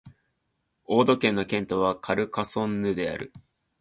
[0.85, 3.31] オード県の県都はカルカソンヌである